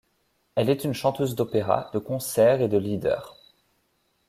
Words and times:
Elle 0.55 0.71
est 0.71 0.83
une 0.83 0.95
chanteuse 0.95 1.35
d'opéra, 1.35 1.91
de 1.93 1.99
concert 1.99 2.61
et 2.63 2.67
de 2.67 2.79
lieder. 2.79 3.19